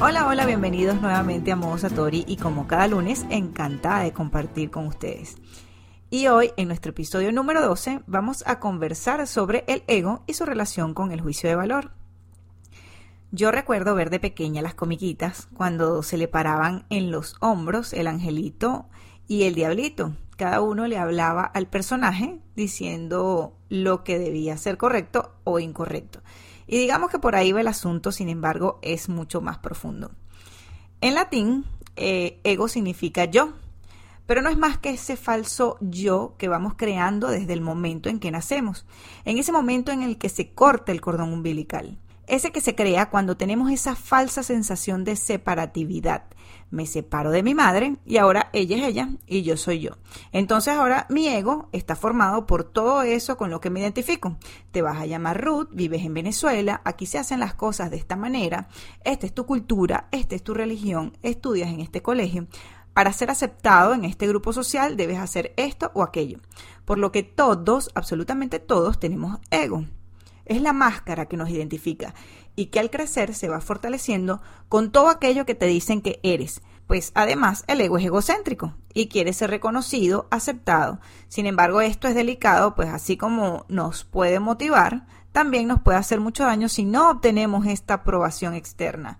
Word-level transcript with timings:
Hola, 0.00 0.28
hola, 0.28 0.46
bienvenidos 0.46 1.00
nuevamente 1.00 1.50
a 1.50 1.56
Modo 1.56 1.76
Satori 1.76 2.24
y 2.28 2.36
como 2.36 2.68
cada 2.68 2.86
lunes, 2.86 3.26
encantada 3.30 4.04
de 4.04 4.12
compartir 4.12 4.70
con 4.70 4.86
ustedes. 4.86 5.34
Y 6.08 6.28
hoy, 6.28 6.52
en 6.56 6.68
nuestro 6.68 6.90
episodio 6.90 7.32
número 7.32 7.60
12, 7.66 8.02
vamos 8.06 8.44
a 8.46 8.60
conversar 8.60 9.26
sobre 9.26 9.64
el 9.66 9.82
ego 9.88 10.22
y 10.28 10.34
su 10.34 10.46
relación 10.46 10.94
con 10.94 11.10
el 11.10 11.20
juicio 11.20 11.48
de 11.48 11.56
valor. 11.56 11.90
Yo 13.32 13.50
recuerdo 13.50 13.96
ver 13.96 14.10
de 14.10 14.20
pequeña 14.20 14.62
las 14.62 14.76
comiquitas 14.76 15.48
cuando 15.52 16.04
se 16.04 16.16
le 16.16 16.28
paraban 16.28 16.86
en 16.90 17.10
los 17.10 17.34
hombros 17.40 17.92
el 17.92 18.06
angelito 18.06 18.86
y 19.26 19.42
el 19.42 19.56
diablito. 19.56 20.14
Cada 20.36 20.60
uno 20.60 20.86
le 20.86 20.96
hablaba 20.96 21.42
al 21.42 21.66
personaje 21.66 22.38
diciendo 22.54 23.56
lo 23.68 24.04
que 24.04 24.20
debía 24.20 24.56
ser 24.58 24.76
correcto 24.76 25.34
o 25.42 25.58
incorrecto. 25.58 26.20
Y 26.68 26.78
digamos 26.78 27.10
que 27.10 27.18
por 27.18 27.34
ahí 27.34 27.50
va 27.50 27.60
el 27.60 27.66
asunto, 27.66 28.12
sin 28.12 28.28
embargo, 28.28 28.78
es 28.82 29.08
mucho 29.08 29.40
más 29.40 29.58
profundo. 29.58 30.12
En 31.00 31.14
latín, 31.14 31.64
eh, 31.96 32.38
ego 32.44 32.68
significa 32.68 33.24
yo, 33.24 33.54
pero 34.26 34.42
no 34.42 34.50
es 34.50 34.58
más 34.58 34.78
que 34.78 34.90
ese 34.90 35.16
falso 35.16 35.78
yo 35.80 36.34
que 36.38 36.46
vamos 36.46 36.74
creando 36.76 37.28
desde 37.28 37.54
el 37.54 37.62
momento 37.62 38.08
en 38.08 38.20
que 38.20 38.30
nacemos, 38.30 38.86
en 39.24 39.38
ese 39.38 39.50
momento 39.50 39.90
en 39.90 40.02
el 40.02 40.18
que 40.18 40.28
se 40.28 40.50
corta 40.50 40.92
el 40.92 41.00
cordón 41.00 41.32
umbilical 41.32 41.98
ese 42.28 42.52
que 42.52 42.60
se 42.60 42.74
crea 42.74 43.10
cuando 43.10 43.36
tenemos 43.36 43.70
esa 43.72 43.96
falsa 43.96 44.42
sensación 44.42 45.04
de 45.04 45.16
separatividad. 45.16 46.24
Me 46.70 46.86
separo 46.86 47.30
de 47.30 47.42
mi 47.42 47.54
madre 47.54 47.96
y 48.04 48.18
ahora 48.18 48.50
ella 48.52 48.76
es 48.76 48.82
ella 48.82 49.08
y 49.26 49.42
yo 49.42 49.56
soy 49.56 49.80
yo. 49.80 49.92
Entonces 50.32 50.74
ahora 50.74 51.06
mi 51.08 51.26
ego 51.28 51.68
está 51.72 51.96
formado 51.96 52.46
por 52.46 52.64
todo 52.64 53.02
eso 53.02 53.36
con 53.36 53.50
lo 53.50 53.60
que 53.60 53.70
me 53.70 53.80
identifico. 53.80 54.36
Te 54.70 54.82
vas 54.82 54.98
a 54.98 55.06
llamar 55.06 55.42
Ruth, 55.42 55.68
vives 55.70 56.04
en 56.04 56.14
Venezuela, 56.14 56.82
aquí 56.84 57.06
se 57.06 57.18
hacen 57.18 57.40
las 57.40 57.54
cosas 57.54 57.90
de 57.90 57.96
esta 57.96 58.16
manera, 58.16 58.68
esta 59.04 59.26
es 59.26 59.34
tu 59.34 59.46
cultura, 59.46 60.08
esta 60.10 60.34
es 60.34 60.42
tu 60.42 60.52
religión, 60.52 61.16
estudias 61.22 61.70
en 61.70 61.80
este 61.80 62.02
colegio. 62.02 62.46
Para 62.92 63.12
ser 63.12 63.30
aceptado 63.30 63.94
en 63.94 64.04
este 64.04 64.26
grupo 64.26 64.52
social 64.52 64.96
debes 64.96 65.18
hacer 65.18 65.54
esto 65.56 65.90
o 65.94 66.02
aquello. 66.02 66.40
Por 66.84 66.98
lo 66.98 67.12
que 67.12 67.22
todos, 67.22 67.90
absolutamente 67.94 68.58
todos, 68.58 68.98
tenemos 68.98 69.38
ego. 69.50 69.84
Es 70.48 70.60
la 70.62 70.72
máscara 70.72 71.26
que 71.26 71.36
nos 71.36 71.50
identifica 71.50 72.14
y 72.56 72.66
que 72.66 72.80
al 72.80 72.90
crecer 72.90 73.34
se 73.34 73.48
va 73.48 73.60
fortaleciendo 73.60 74.40
con 74.68 74.90
todo 74.90 75.08
aquello 75.08 75.46
que 75.46 75.54
te 75.54 75.66
dicen 75.66 76.02
que 76.02 76.18
eres. 76.22 76.62
Pues 76.88 77.12
además 77.14 77.64
el 77.66 77.82
ego 77.82 77.98
es 77.98 78.06
egocéntrico 78.06 78.74
y 78.94 79.08
quiere 79.08 79.34
ser 79.34 79.50
reconocido, 79.50 80.26
aceptado. 80.30 81.00
Sin 81.28 81.46
embargo, 81.46 81.82
esto 81.82 82.08
es 82.08 82.14
delicado, 82.14 82.74
pues 82.74 82.88
así 82.88 83.18
como 83.18 83.66
nos 83.68 84.04
puede 84.04 84.40
motivar, 84.40 85.06
también 85.32 85.68
nos 85.68 85.82
puede 85.82 85.98
hacer 85.98 86.18
mucho 86.18 86.44
daño 86.44 86.68
si 86.68 86.84
no 86.84 87.10
obtenemos 87.10 87.66
esta 87.66 87.94
aprobación 87.94 88.54
externa. 88.54 89.18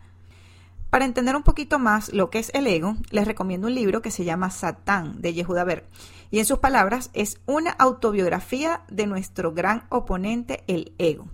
Para 0.90 1.04
entender 1.04 1.36
un 1.36 1.42
poquito 1.42 1.78
más 1.78 2.12
lo 2.14 2.30
que 2.30 2.38
es 2.38 2.50
el 2.54 2.66
ego, 2.66 2.96
les 3.10 3.26
recomiendo 3.26 3.66
un 3.66 3.74
libro 3.74 4.00
que 4.00 4.10
se 4.10 4.24
llama 4.24 4.50
Satán 4.50 5.20
de 5.20 5.34
Yehuda. 5.34 5.82
Y 6.30 6.38
en 6.38 6.46
sus 6.46 6.58
palabras 6.58 7.10
es 7.12 7.40
una 7.44 7.72
autobiografía 7.72 8.82
de 8.88 9.06
nuestro 9.06 9.52
gran 9.52 9.84
oponente, 9.90 10.64
el 10.66 10.92
ego. 10.96 11.28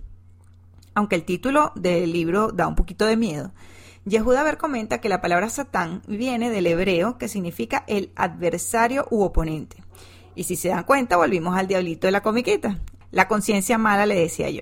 Aunque 0.93 1.15
el 1.15 1.23
título 1.23 1.71
del 1.75 2.11
libro 2.11 2.51
da 2.51 2.67
un 2.67 2.75
poquito 2.75 3.05
de 3.05 3.15
miedo, 3.15 3.51
Yehuda 4.03 4.57
comenta 4.57 4.99
que 4.99 5.09
la 5.09 5.21
palabra 5.21 5.49
Satán 5.49 6.01
viene 6.05 6.49
del 6.49 6.67
hebreo 6.67 7.17
que 7.17 7.29
significa 7.29 7.85
el 7.87 8.11
adversario 8.15 9.07
u 9.09 9.23
oponente. 9.23 9.77
Y 10.35 10.43
si 10.43 10.57
se 10.57 10.69
dan 10.69 10.83
cuenta, 10.83 11.15
volvimos 11.15 11.57
al 11.57 11.67
diablito 11.67 12.07
de 12.07 12.11
la 12.11 12.21
comiqueta. 12.21 12.79
La 13.11 13.29
conciencia 13.29 13.77
mala 13.77 14.05
le 14.05 14.15
decía 14.15 14.49
yo. 14.49 14.61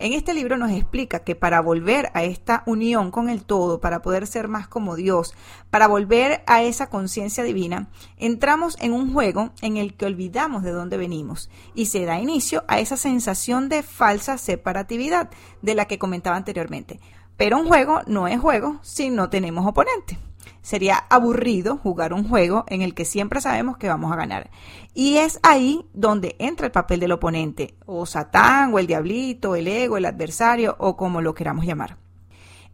En 0.00 0.14
este 0.14 0.32
libro 0.32 0.56
nos 0.56 0.70
explica 0.70 1.18
que 1.24 1.36
para 1.36 1.60
volver 1.60 2.10
a 2.14 2.24
esta 2.24 2.62
unión 2.64 3.10
con 3.10 3.28
el 3.28 3.44
todo, 3.44 3.82
para 3.82 4.00
poder 4.00 4.26
ser 4.26 4.48
más 4.48 4.66
como 4.66 4.96
Dios, 4.96 5.34
para 5.68 5.88
volver 5.88 6.42
a 6.46 6.62
esa 6.62 6.88
conciencia 6.88 7.44
divina, 7.44 7.90
entramos 8.16 8.78
en 8.80 8.94
un 8.94 9.12
juego 9.12 9.50
en 9.60 9.76
el 9.76 9.92
que 9.92 10.06
olvidamos 10.06 10.62
de 10.62 10.70
dónde 10.70 10.96
venimos 10.96 11.50
y 11.74 11.84
se 11.84 12.06
da 12.06 12.18
inicio 12.18 12.64
a 12.66 12.80
esa 12.80 12.96
sensación 12.96 13.68
de 13.68 13.82
falsa 13.82 14.38
separatividad 14.38 15.28
de 15.60 15.74
la 15.74 15.84
que 15.84 15.98
comentaba 15.98 16.38
anteriormente. 16.38 16.98
Pero 17.36 17.58
un 17.58 17.68
juego 17.68 18.00
no 18.06 18.26
es 18.26 18.40
juego 18.40 18.78
si 18.80 19.10
no 19.10 19.28
tenemos 19.28 19.66
oponente. 19.66 20.29
Sería 20.62 20.96
aburrido 21.08 21.76
jugar 21.76 22.12
un 22.12 22.28
juego 22.28 22.64
en 22.68 22.82
el 22.82 22.94
que 22.94 23.04
siempre 23.04 23.40
sabemos 23.40 23.76
que 23.76 23.88
vamos 23.88 24.12
a 24.12 24.16
ganar. 24.16 24.50
Y 24.94 25.16
es 25.16 25.40
ahí 25.42 25.86
donde 25.92 26.36
entra 26.38 26.66
el 26.66 26.72
papel 26.72 27.00
del 27.00 27.12
oponente, 27.12 27.74
o 27.86 28.06
Satán, 28.06 28.74
o 28.74 28.78
el 28.78 28.86
diablito, 28.86 29.56
el 29.56 29.68
ego, 29.68 29.96
el 29.96 30.06
adversario, 30.06 30.76
o 30.78 30.96
como 30.96 31.20
lo 31.20 31.34
queramos 31.34 31.64
llamar. 31.64 31.96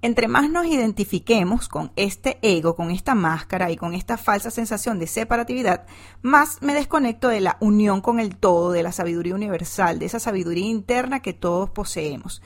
Entre 0.02 0.28
más 0.28 0.50
nos 0.50 0.66
identifiquemos 0.66 1.68
con 1.68 1.90
este 1.96 2.38
ego, 2.42 2.76
con 2.76 2.90
esta 2.90 3.14
máscara 3.14 3.70
y 3.70 3.76
con 3.76 3.94
esta 3.94 4.18
falsa 4.18 4.50
sensación 4.50 4.98
de 4.98 5.06
separatividad, 5.06 5.86
más 6.22 6.60
me 6.60 6.74
desconecto 6.74 7.28
de 7.28 7.40
la 7.40 7.56
unión 7.60 8.02
con 8.02 8.20
el 8.20 8.36
todo, 8.36 8.72
de 8.72 8.82
la 8.82 8.92
sabiduría 8.92 9.34
universal, 9.34 9.98
de 9.98 10.06
esa 10.06 10.20
sabiduría 10.20 10.66
interna 10.66 11.20
que 11.20 11.32
todos 11.32 11.70
poseemos. 11.70 12.42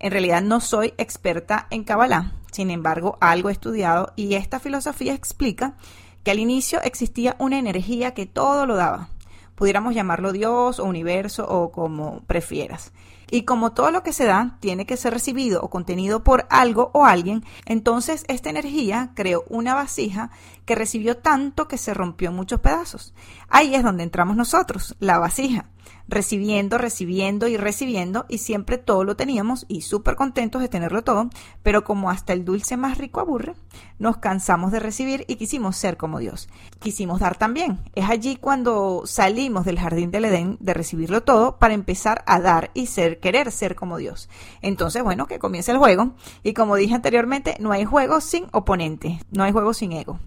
En 0.00 0.10
realidad 0.10 0.42
no 0.42 0.60
soy 0.60 0.94
experta 0.98 1.68
en 1.70 1.84
Kabbalah, 1.84 2.32
sin 2.52 2.70
embargo 2.70 3.18
algo 3.20 3.50
estudiado 3.50 4.12
y 4.16 4.34
esta 4.34 4.60
filosofía 4.60 5.14
explica 5.14 5.74
que 6.22 6.30
al 6.30 6.38
inicio 6.38 6.80
existía 6.82 7.36
una 7.38 7.58
energía 7.58 8.14
que 8.14 8.26
todo 8.26 8.66
lo 8.66 8.76
daba. 8.76 9.08
Pudiéramos 9.54 9.94
llamarlo 9.94 10.32
Dios 10.32 10.78
o 10.78 10.84
universo 10.84 11.46
o 11.46 11.70
como 11.70 12.22
prefieras. 12.22 12.92
Y 13.30 13.42
como 13.42 13.72
todo 13.72 13.90
lo 13.90 14.02
que 14.02 14.12
se 14.12 14.24
da 14.24 14.56
tiene 14.60 14.86
que 14.86 14.96
ser 14.96 15.12
recibido 15.12 15.62
o 15.62 15.70
contenido 15.70 16.24
por 16.24 16.46
algo 16.50 16.90
o 16.94 17.04
alguien, 17.04 17.44
entonces 17.64 18.24
esta 18.26 18.50
energía 18.50 19.12
creó 19.14 19.44
una 19.48 19.74
vasija 19.74 20.30
que 20.64 20.74
recibió 20.74 21.18
tanto 21.18 21.68
que 21.68 21.78
se 21.78 21.94
rompió 21.94 22.30
en 22.30 22.36
muchos 22.36 22.60
pedazos. 22.60 23.14
Ahí 23.48 23.74
es 23.74 23.84
donde 23.84 24.02
entramos 24.02 24.36
nosotros, 24.36 24.96
la 24.98 25.18
vasija 25.18 25.66
recibiendo, 26.08 26.76
recibiendo 26.76 27.46
y 27.48 27.56
recibiendo 27.56 28.26
y 28.28 28.38
siempre 28.38 28.78
todo 28.78 29.04
lo 29.04 29.16
teníamos 29.16 29.64
y 29.68 29.82
súper 29.82 30.16
contentos 30.16 30.60
de 30.60 30.68
tenerlo 30.68 31.02
todo, 31.02 31.30
pero 31.62 31.84
como 31.84 32.10
hasta 32.10 32.32
el 32.32 32.44
dulce 32.44 32.76
más 32.76 32.98
rico 32.98 33.20
aburre, 33.20 33.54
nos 33.98 34.18
cansamos 34.18 34.72
de 34.72 34.80
recibir 34.80 35.24
y 35.28 35.36
quisimos 35.36 35.76
ser 35.76 35.96
como 35.96 36.18
Dios. 36.18 36.48
Quisimos 36.80 37.20
dar 37.20 37.36
también. 37.36 37.80
Es 37.94 38.10
allí 38.10 38.36
cuando 38.36 39.02
salimos 39.06 39.64
del 39.64 39.78
jardín 39.78 40.10
del 40.10 40.24
Edén 40.24 40.56
de 40.60 40.74
recibirlo 40.74 41.22
todo 41.22 41.58
para 41.58 41.74
empezar 41.74 42.24
a 42.26 42.40
dar 42.40 42.70
y 42.74 42.86
ser, 42.86 43.20
querer 43.20 43.52
ser 43.52 43.76
como 43.76 43.98
Dios. 43.98 44.28
Entonces, 44.62 45.02
bueno, 45.02 45.26
que 45.26 45.38
comience 45.38 45.70
el 45.70 45.78
juego 45.78 46.14
y 46.42 46.54
como 46.54 46.76
dije 46.76 46.94
anteriormente, 46.94 47.56
no 47.60 47.72
hay 47.72 47.84
juego 47.84 48.20
sin 48.20 48.46
oponente, 48.52 49.20
no 49.30 49.44
hay 49.44 49.52
juego 49.52 49.74
sin 49.74 49.92
ego. 49.92 50.18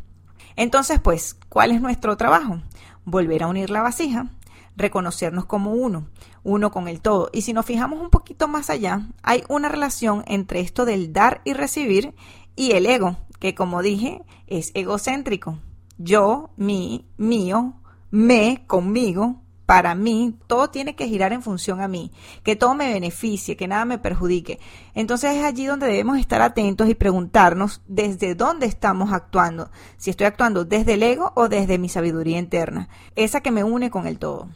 Entonces, 0.55 0.99
pues, 0.99 1.35
¿cuál 1.49 1.71
es 1.71 1.81
nuestro 1.81 2.15
trabajo? 2.17 2.61
Volver 3.05 3.43
a 3.43 3.47
unir 3.47 3.69
la 3.69 3.81
vasija, 3.81 4.27
reconocernos 4.75 5.45
como 5.45 5.71
uno, 5.71 6.07
uno 6.43 6.71
con 6.71 6.87
el 6.87 7.01
todo. 7.01 7.29
Y 7.33 7.41
si 7.41 7.53
nos 7.53 7.65
fijamos 7.65 8.01
un 8.01 8.09
poquito 8.09 8.47
más 8.47 8.69
allá, 8.69 9.07
hay 9.21 9.43
una 9.49 9.69
relación 9.69 10.23
entre 10.27 10.59
esto 10.59 10.85
del 10.85 11.13
dar 11.13 11.41
y 11.43 11.53
recibir 11.53 12.15
y 12.55 12.71
el 12.71 12.85
ego, 12.85 13.17
que 13.39 13.55
como 13.55 13.81
dije, 13.81 14.21
es 14.47 14.71
egocéntrico. 14.73 15.59
Yo, 15.97 16.49
mi, 16.57 17.07
mío, 17.17 17.75
me, 18.09 18.63
conmigo, 18.67 19.42
para 19.73 19.95
mí, 19.95 20.37
todo 20.45 20.69
tiene 20.69 20.95
que 20.95 21.07
girar 21.07 21.33
en 21.33 21.41
función 21.41 21.81
a 21.81 21.87
mí, 21.87 22.11
que 22.43 22.55
todo 22.55 22.75
me 22.75 22.93
beneficie, 22.93 23.57
que 23.57 23.67
nada 23.67 23.85
me 23.85 23.97
perjudique. 23.97 24.59
Entonces 24.93 25.35
es 25.35 25.43
allí 25.43 25.65
donde 25.65 25.87
debemos 25.87 26.19
estar 26.19 26.43
atentos 26.43 26.87
y 26.87 26.93
preguntarnos 26.93 27.81
desde 27.87 28.35
dónde 28.35 28.67
estamos 28.67 29.11
actuando, 29.11 29.71
si 29.97 30.11
estoy 30.11 30.27
actuando 30.27 30.63
desde 30.63 30.93
el 30.93 31.01
ego 31.01 31.33
o 31.35 31.49
desde 31.49 31.79
mi 31.79 31.89
sabiduría 31.89 32.37
interna, 32.37 32.87
esa 33.15 33.41
que 33.41 33.49
me 33.49 33.63
une 33.63 33.89
con 33.89 34.05
el 34.05 34.19
todo. 34.19 34.47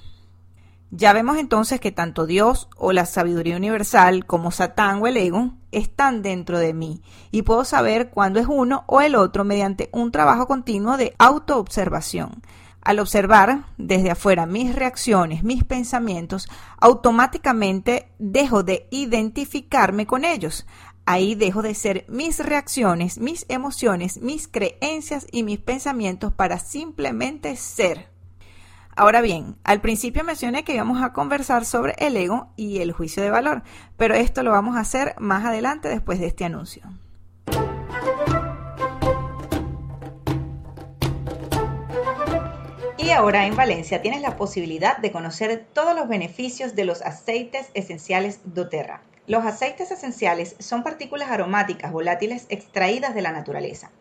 Ya 0.91 1.13
vemos 1.13 1.37
entonces 1.37 1.79
que 1.79 1.91
tanto 1.91 2.27
Dios 2.27 2.69
o 2.77 2.91
la 2.93 3.07
sabiduría 3.07 3.57
universal 3.57 4.23
como 4.27 4.51
Satán 4.51 5.01
o 5.01 5.07
el 5.07 5.17
ego 5.17 5.53
están 5.71 6.21
dentro 6.21 6.59
de 6.59 6.75
mí 6.75 7.01
y 7.31 7.41
puedo 7.41 7.65
saber 7.65 8.11
cuándo 8.11 8.39
es 8.39 8.45
uno 8.47 8.83
o 8.85 9.01
el 9.01 9.15
otro 9.15 9.45
mediante 9.45 9.89
un 9.93 10.11
trabajo 10.11 10.45
continuo 10.45 10.95
de 10.95 11.15
autoobservación. 11.17 12.43
Al 12.87 12.99
observar 12.99 13.65
desde 13.77 14.11
afuera 14.11 14.45
mis 14.45 14.73
reacciones, 14.73 15.43
mis 15.43 15.65
pensamientos, 15.65 16.47
automáticamente 16.79 18.13
dejo 18.17 18.63
de 18.63 18.87
identificarme 18.91 20.07
con 20.07 20.23
ellos. 20.23 20.65
Ahí 21.05 21.35
dejo 21.35 21.61
de 21.61 21.75
ser 21.75 22.05
mis 22.07 22.39
reacciones, 22.39 23.17
mis 23.17 23.45
emociones, 23.49 24.21
mis 24.21 24.47
creencias 24.47 25.27
y 25.33 25.43
mis 25.43 25.59
pensamientos 25.59 26.31
para 26.31 26.59
simplemente 26.59 27.57
ser. 27.57 28.09
Ahora 28.95 29.19
bien, 29.19 29.57
al 29.65 29.81
principio 29.81 30.23
mencioné 30.23 30.63
que 30.63 30.75
íbamos 30.75 31.03
a 31.03 31.11
conversar 31.11 31.65
sobre 31.65 31.93
el 31.97 32.15
ego 32.15 32.53
y 32.55 32.77
el 32.79 32.93
juicio 32.93 33.21
de 33.21 33.31
valor, 33.31 33.63
pero 33.97 34.15
esto 34.15 34.43
lo 34.43 34.51
vamos 34.51 34.77
a 34.77 34.79
hacer 34.79 35.13
más 35.19 35.43
adelante 35.43 35.89
después 35.89 36.21
de 36.21 36.27
este 36.27 36.45
anuncio. 36.45 36.83
Y 43.07 43.11
ahora 43.11 43.45
en 43.45 43.55
Valencia 43.55 44.01
tienes 44.01 44.19
la 44.19 44.35
posibilidad 44.35 44.97
de 44.97 45.13
conocer 45.13 45.65
todos 45.71 45.95
los 45.95 46.09
beneficios 46.09 46.75
de 46.75 46.83
los 46.83 47.01
aceites 47.01 47.67
esenciales 47.73 48.41
doTERRA. 48.43 49.01
Los 49.27 49.45
aceites 49.45 49.91
esenciales 49.91 50.57
son 50.59 50.83
partículas 50.83 51.31
aromáticas 51.31 51.93
volátiles 51.93 52.47
extraídas 52.49 53.15
de 53.15 53.21
la 53.21 53.31
naturaleza. 53.31 53.91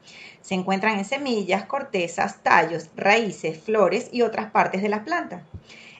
Se 0.40 0.54
encuentran 0.54 0.98
en 0.98 1.04
semillas, 1.04 1.66
cortezas, 1.66 2.42
tallos, 2.42 2.90
raíces, 2.96 3.60
flores 3.60 4.08
y 4.10 4.22
otras 4.22 4.50
partes 4.50 4.82
de 4.82 4.88
las 4.88 5.04
plantas. 5.04 5.44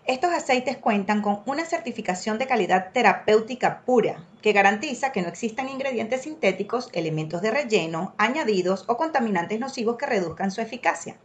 Estos 0.04 0.32
aceites 0.32 0.76
cuentan 0.76 1.22
con 1.22 1.42
una 1.46 1.64
certificación 1.64 2.38
de 2.38 2.48
calidad 2.48 2.90
terapéutica 2.92 3.82
pura 3.82 4.24
que 4.42 4.52
garantiza 4.52 5.12
que 5.12 5.22
no 5.22 5.28
existan 5.28 5.68
ingredientes 5.68 6.22
sintéticos, 6.22 6.90
elementos 6.92 7.40
de 7.40 7.52
relleno, 7.52 8.14
añadidos 8.18 8.84
o 8.88 8.96
contaminantes 8.96 9.60
nocivos 9.60 9.96
que 9.96 10.06
reduzcan 10.06 10.50
su 10.50 10.60
eficacia. 10.60 11.16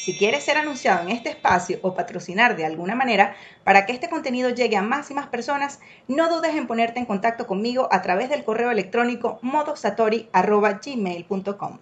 Si 0.07 0.17
quieres 0.17 0.45
ser 0.45 0.57
anunciado 0.57 1.03
en 1.03 1.09
este 1.09 1.31
espacio 1.31 1.81
o 1.83 1.97
patrocinar 1.97 2.57
de 2.57 2.65
alguna 2.65 2.95
manera 2.95 3.35
para 3.65 3.87
que 3.87 3.93
este 3.93 4.09
contenido 4.09 4.51
llegue 4.51 4.77
a 4.77 4.83
más 4.83 5.11
y 5.11 5.15
más 5.15 5.27
personas, 5.27 5.81
no 6.07 6.29
dudes 6.29 6.55
en 6.55 6.69
ponerte 6.69 7.01
en 7.01 7.07
contacto 7.07 7.49
conmigo 7.49 7.89
a 7.91 8.03
través 8.03 8.29
del 8.29 8.45
correo 8.45 8.71
electrónico 8.71 9.41
modosatori.gmail.com. 9.43 11.79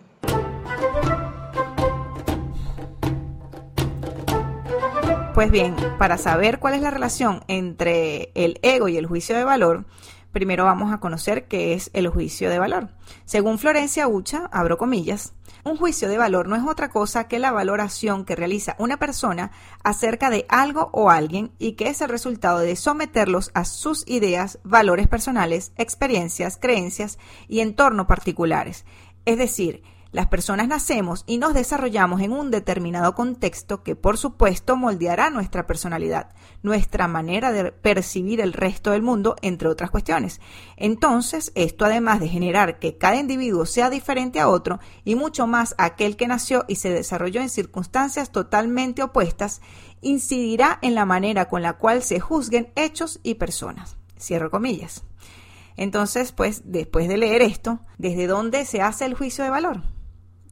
Pues 5.34 5.50
bien, 5.50 5.76
para 5.98 6.16
saber 6.16 6.60
cuál 6.60 6.72
es 6.72 6.80
la 6.80 6.90
relación 6.90 7.44
entre 7.46 8.30
el 8.34 8.58
ego 8.62 8.88
y 8.88 8.96
el 8.96 9.04
juicio 9.04 9.36
de 9.36 9.44
valor, 9.44 9.84
primero 10.32 10.64
vamos 10.64 10.94
a 10.94 10.98
conocer 10.98 11.44
qué 11.44 11.74
es 11.74 11.90
el 11.92 12.08
juicio 12.08 12.48
de 12.48 12.58
valor. 12.58 12.88
Según 13.26 13.58
Florencia 13.58 14.08
Ucha, 14.08 14.48
abro 14.50 14.78
comillas, 14.78 15.34
un 15.64 15.78
juicio 15.78 16.08
de 16.08 16.18
valor 16.18 16.46
no 16.46 16.56
es 16.56 16.62
otra 16.62 16.90
cosa 16.90 17.26
que 17.26 17.38
la 17.38 17.50
valoración 17.50 18.24
que 18.24 18.36
realiza 18.36 18.76
una 18.78 18.98
persona 18.98 19.50
acerca 19.82 20.28
de 20.28 20.44
algo 20.48 20.90
o 20.92 21.10
alguien 21.10 21.52
y 21.58 21.72
que 21.72 21.88
es 21.88 22.02
el 22.02 22.10
resultado 22.10 22.58
de 22.58 22.76
someterlos 22.76 23.50
a 23.54 23.64
sus 23.64 24.06
ideas, 24.06 24.58
valores 24.62 25.08
personales, 25.08 25.72
experiencias, 25.76 26.58
creencias 26.58 27.18
y 27.48 27.60
entorno 27.60 28.06
particulares. 28.06 28.84
Es 29.24 29.38
decir, 29.38 29.82
las 30.14 30.28
personas 30.28 30.68
nacemos 30.68 31.24
y 31.26 31.38
nos 31.38 31.54
desarrollamos 31.54 32.20
en 32.20 32.30
un 32.30 32.52
determinado 32.52 33.16
contexto 33.16 33.82
que 33.82 33.96
por 33.96 34.16
supuesto 34.16 34.76
moldeará 34.76 35.28
nuestra 35.28 35.66
personalidad, 35.66 36.28
nuestra 36.62 37.08
manera 37.08 37.50
de 37.50 37.72
percibir 37.72 38.40
el 38.40 38.52
resto 38.52 38.92
del 38.92 39.02
mundo, 39.02 39.34
entre 39.42 39.66
otras 39.66 39.90
cuestiones. 39.90 40.40
Entonces, 40.76 41.50
esto 41.56 41.84
además 41.84 42.20
de 42.20 42.28
generar 42.28 42.78
que 42.78 42.96
cada 42.96 43.16
individuo 43.16 43.66
sea 43.66 43.90
diferente 43.90 44.38
a 44.38 44.48
otro 44.48 44.78
y 45.04 45.16
mucho 45.16 45.48
más 45.48 45.74
aquel 45.78 46.16
que 46.16 46.28
nació 46.28 46.64
y 46.68 46.76
se 46.76 46.90
desarrolló 46.90 47.40
en 47.40 47.50
circunstancias 47.50 48.30
totalmente 48.30 49.02
opuestas, 49.02 49.62
incidirá 50.00 50.78
en 50.80 50.94
la 50.94 51.06
manera 51.06 51.48
con 51.48 51.60
la 51.60 51.72
cual 51.72 52.04
se 52.04 52.20
juzguen 52.20 52.72
hechos 52.76 53.18
y 53.24 53.34
personas. 53.34 53.96
Cierro 54.16 54.52
comillas. 54.52 55.02
Entonces, 55.76 56.30
pues, 56.30 56.62
después 56.66 57.08
de 57.08 57.16
leer 57.16 57.42
esto, 57.42 57.80
¿desde 57.98 58.28
dónde 58.28 58.64
se 58.64 58.80
hace 58.80 59.06
el 59.06 59.14
juicio 59.14 59.42
de 59.42 59.50
valor? 59.50 59.93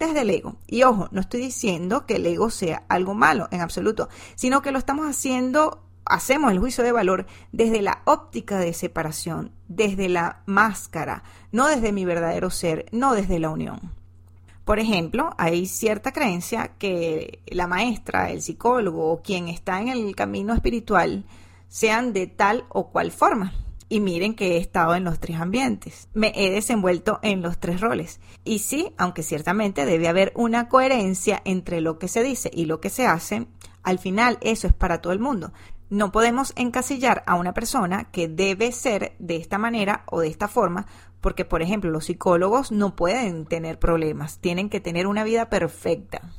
Desde 0.07 0.23
el 0.23 0.31
ego. 0.31 0.57
Y 0.67 0.83
ojo, 0.83 1.09
no 1.11 1.21
estoy 1.21 1.41
diciendo 1.41 2.07
que 2.07 2.17
el 2.17 2.27
ego 2.27 2.51
sea 2.51 2.85
algo 2.89 3.15
malo 3.15 3.49
en 3.51 3.61
absoluto, 3.61 4.09
sino 4.35 4.63
que 4.63 4.73
lo 4.73 4.79
estamos 4.79 5.07
haciendo, 5.07 5.83
hacemos 6.05 6.53
el 6.53 6.59
juicio 6.59 6.85
de 6.85 6.93
valor 6.93 7.27
desde 7.53 7.83
la 7.83 8.03
óptica 8.05 8.59
de 8.59 8.73
separación, 8.73 9.53
desde 9.69 10.09
la 10.09 10.43
máscara, 10.47 11.23
no 11.51 11.67
desde 11.67 11.93
mi 11.93 12.05
verdadero 12.05 12.51
ser, 12.51 12.87
no 12.93 13.15
desde 13.15 13.39
la 13.39 13.51
unión. 13.51 13.93
Por 14.65 14.79
ejemplo, 14.79 15.35
hay 15.39 15.67
cierta 15.67 16.13
creencia 16.13 16.73
que 16.79 17.41
la 17.47 17.67
maestra, 17.67 18.31
el 18.31 18.43
psicólogo 18.43 19.11
o 19.11 19.23
quien 19.23 19.49
está 19.49 19.81
en 19.81 19.89
el 19.89 20.15
camino 20.15 20.55
espiritual 20.55 21.25
sean 21.69 22.13
de 22.13 22.27
tal 22.27 22.65
o 22.69 22.91
cual 22.91 23.11
forma 23.11 23.53
y 23.93 24.01
miren 24.01 24.35
que 24.35 24.57
he 24.57 24.57
estado 24.57 24.95
en 24.95 25.05
los 25.05 25.21
tres 25.21 25.39
ambientes. 25.39 26.09
Me 26.15 26.33
he 26.35 26.51
desenvuelto 26.51 27.19
en 27.21 27.43
los 27.43 27.59
tres 27.59 27.83
roles. 27.83 28.21
Y 28.43 28.61
sí, 28.61 28.95
aunque 28.97 29.23
ciertamente 29.23 29.85
debe 29.85 30.09
haber 30.09 30.33
una 30.35 30.71
coherencia 30.71 31.43
entre 31.45 31.83
lo 31.83 31.99
que 31.99 32.09
se 32.09 32.23
dice 32.23 32.51
y 32.55 32.65
lo 32.65 32.81
que 32.81 32.89
se 32.89 33.07
hace, 33.07 33.49
al 33.83 33.99
final 33.99 34.39
eso 34.41 34.67
es 34.67 34.73
para 34.73 35.03
todo 35.03 35.13
el 35.13 35.19
mundo. 35.19 35.53
No 35.91 36.11
podemos 36.11 36.55
encasillar 36.57 37.23
a 37.27 37.35
una 37.35 37.53
persona 37.53 38.05
que 38.05 38.29
debe 38.29 38.73
ser 38.73 39.15
de 39.19 39.37
esta 39.37 39.59
manera 39.59 40.05
o 40.07 40.21
de 40.21 40.29
esta 40.29 40.49
forma, 40.49 40.87
porque 41.21 41.45
por 41.45 41.61
ejemplo 41.61 41.91
los 41.91 42.07
psicólogos 42.07 42.73
no 42.73 42.97
pueden 42.97 43.45
tener 43.45 43.79
problemas, 43.79 44.39
tienen 44.39 44.71
que 44.71 44.81
tener 44.81 45.07
una 45.07 45.23
vida 45.23 45.51
perfecta. 45.51 46.33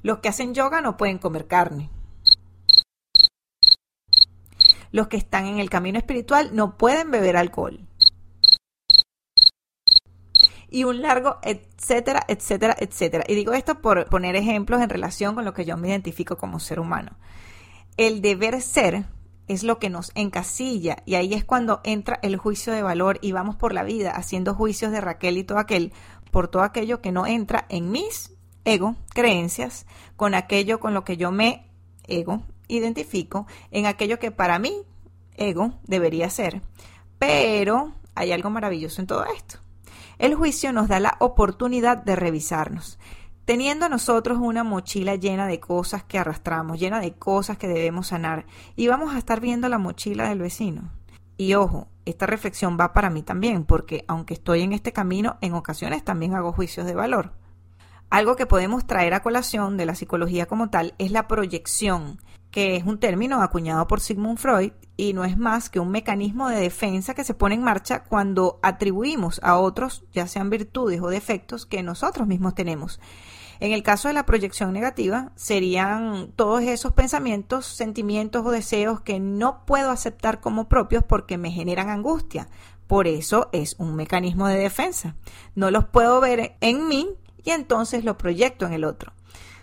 Los 0.00 0.20
que 0.20 0.30
hacen 0.30 0.54
yoga 0.54 0.80
no 0.80 0.96
pueden 0.96 1.18
comer 1.18 1.46
carne. 1.46 1.90
Los 4.90 5.08
que 5.08 5.16
están 5.16 5.46
en 5.46 5.58
el 5.58 5.70
camino 5.70 5.98
espiritual 5.98 6.50
no 6.54 6.76
pueden 6.76 7.10
beber 7.10 7.36
alcohol. 7.36 7.80
Y 10.70 10.84
un 10.84 11.00
largo, 11.00 11.38
etcétera, 11.42 12.24
etcétera, 12.28 12.76
etcétera. 12.78 13.24
Y 13.26 13.34
digo 13.34 13.54
esto 13.54 13.80
por 13.80 14.06
poner 14.06 14.36
ejemplos 14.36 14.82
en 14.82 14.90
relación 14.90 15.34
con 15.34 15.44
lo 15.44 15.54
que 15.54 15.64
yo 15.64 15.76
me 15.76 15.88
identifico 15.88 16.36
como 16.36 16.60
ser 16.60 16.78
humano. 16.78 17.16
El 17.96 18.20
deber 18.20 18.60
ser 18.60 19.06
es 19.48 19.64
lo 19.64 19.78
que 19.78 19.88
nos 19.88 20.12
encasilla 20.14 20.98
y 21.06 21.14
ahí 21.14 21.32
es 21.32 21.44
cuando 21.44 21.80
entra 21.84 22.18
el 22.22 22.36
juicio 22.36 22.72
de 22.72 22.82
valor 22.82 23.18
y 23.22 23.32
vamos 23.32 23.56
por 23.56 23.72
la 23.72 23.82
vida 23.82 24.10
haciendo 24.10 24.54
juicios 24.54 24.92
de 24.92 25.00
Raquel 25.00 25.38
y 25.38 25.44
todo 25.44 25.58
aquel 25.58 25.92
por 26.30 26.48
todo 26.48 26.62
aquello 26.62 27.00
que 27.00 27.12
no 27.12 27.26
entra 27.26 27.64
en 27.70 27.90
mis 27.90 28.36
ego, 28.64 28.96
creencias, 29.14 29.86
con 30.16 30.34
aquello 30.34 30.78
con 30.78 30.92
lo 30.92 31.04
que 31.04 31.16
yo 31.16 31.32
me 31.32 31.66
ego, 32.06 32.42
identifico 32.68 33.46
en 33.70 33.86
aquello 33.86 34.18
que 34.18 34.30
para 34.30 34.58
mí, 34.58 34.82
ego, 35.34 35.74
debería 35.84 36.30
ser. 36.30 36.62
Pero 37.18 37.94
hay 38.14 38.32
algo 38.32 38.50
maravilloso 38.50 39.00
en 39.00 39.06
todo 39.06 39.24
esto. 39.24 39.58
El 40.18 40.34
juicio 40.34 40.72
nos 40.72 40.88
da 40.88 41.00
la 41.00 41.16
oportunidad 41.20 41.96
de 41.98 42.16
revisarnos, 42.16 42.98
teniendo 43.44 43.88
nosotros 43.88 44.38
una 44.40 44.64
mochila 44.64 45.14
llena 45.14 45.46
de 45.46 45.60
cosas 45.60 46.02
que 46.04 46.18
arrastramos, 46.18 46.78
llena 46.78 47.00
de 47.00 47.14
cosas 47.14 47.56
que 47.56 47.68
debemos 47.68 48.08
sanar, 48.08 48.46
y 48.76 48.88
vamos 48.88 49.14
a 49.14 49.18
estar 49.18 49.40
viendo 49.40 49.68
la 49.68 49.78
mochila 49.78 50.28
del 50.28 50.40
vecino. 50.40 50.90
Y 51.36 51.54
ojo, 51.54 51.86
esta 52.04 52.26
reflexión 52.26 52.76
va 52.80 52.92
para 52.92 53.10
mí 53.10 53.22
también, 53.22 53.64
porque 53.64 54.04
aunque 54.08 54.34
estoy 54.34 54.62
en 54.62 54.72
este 54.72 54.92
camino, 54.92 55.38
en 55.40 55.54
ocasiones 55.54 56.04
también 56.04 56.34
hago 56.34 56.52
juicios 56.52 56.84
de 56.84 56.96
valor. 56.96 57.32
Algo 58.10 58.34
que 58.34 58.46
podemos 58.46 58.86
traer 58.86 59.14
a 59.14 59.22
colación 59.22 59.76
de 59.76 59.86
la 59.86 59.94
psicología 59.94 60.46
como 60.46 60.68
tal 60.70 60.94
es 60.98 61.12
la 61.12 61.28
proyección, 61.28 62.18
que 62.50 62.76
es 62.76 62.84
un 62.84 62.98
término 62.98 63.42
acuñado 63.42 63.86
por 63.86 64.00
Sigmund 64.00 64.38
Freud 64.38 64.72
y 64.96 65.12
no 65.12 65.24
es 65.24 65.38
más 65.38 65.70
que 65.70 65.80
un 65.80 65.90
mecanismo 65.90 66.48
de 66.48 66.60
defensa 66.60 67.14
que 67.14 67.24
se 67.24 67.34
pone 67.34 67.54
en 67.54 67.62
marcha 67.62 68.02
cuando 68.02 68.58
atribuimos 68.62 69.40
a 69.42 69.58
otros, 69.58 70.04
ya 70.12 70.26
sean 70.26 70.50
virtudes 70.50 71.00
o 71.00 71.08
defectos, 71.08 71.66
que 71.66 71.82
nosotros 71.82 72.26
mismos 72.26 72.54
tenemos. 72.54 73.00
En 73.60 73.72
el 73.72 73.82
caso 73.82 74.08
de 74.08 74.14
la 74.14 74.24
proyección 74.26 74.72
negativa, 74.72 75.32
serían 75.34 76.32
todos 76.36 76.62
esos 76.62 76.92
pensamientos, 76.92 77.66
sentimientos 77.66 78.46
o 78.46 78.50
deseos 78.50 79.00
que 79.00 79.18
no 79.18 79.64
puedo 79.66 79.90
aceptar 79.90 80.40
como 80.40 80.68
propios 80.68 81.04
porque 81.04 81.38
me 81.38 81.50
generan 81.50 81.88
angustia. 81.88 82.48
Por 82.86 83.08
eso 83.08 83.50
es 83.52 83.74
un 83.78 83.96
mecanismo 83.96 84.46
de 84.46 84.58
defensa. 84.58 85.16
No 85.54 85.70
los 85.70 85.86
puedo 85.86 86.20
ver 86.20 86.56
en 86.60 86.88
mí 86.88 87.08
y 87.44 87.50
entonces 87.50 88.04
lo 88.04 88.16
proyecto 88.16 88.64
en 88.64 88.72
el 88.72 88.84
otro. 88.84 89.12